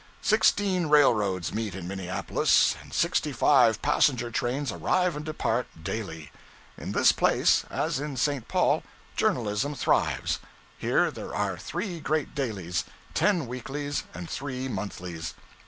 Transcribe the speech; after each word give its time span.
Sixteen 0.23 0.87
railroads 0.87 1.53
meet 1.53 1.75
in 1.75 1.87
Minneapolis, 1.87 2.75
and 2.81 2.91
sixty 2.91 3.31
five 3.31 3.83
passenger 3.83 4.31
trains 4.31 4.71
arrive 4.71 5.15
and 5.15 5.23
depart 5.23 5.67
daily. 5.83 6.31
In 6.75 6.93
this 6.93 7.11
place, 7.11 7.65
as 7.69 7.99
in 7.99 8.17
St. 8.17 8.47
Paul, 8.47 8.81
journalism 9.15 9.75
thrives. 9.75 10.39
Here 10.75 11.11
there 11.11 11.35
are 11.35 11.55
three 11.55 11.99
great 11.99 12.33
dailies, 12.33 12.83
ten 13.13 13.45
weeklies, 13.45 14.03
and 14.11 14.27
three 14.27 14.67
monthlies. 14.67 15.35